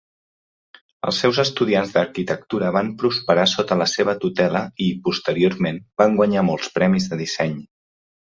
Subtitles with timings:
[1.09, 6.73] Els seus estudiants d'arquitectura van prosperar sota la seva tutela i, posteriorment, van guanyar molts
[6.79, 7.57] premis de disseny.